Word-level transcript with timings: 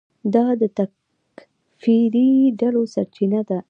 دا 0.33 0.45
د 0.61 0.63
تکفیري 0.77 2.31
ډلو 2.59 2.81
سرچینه 2.93 3.41
ده. 3.49 3.59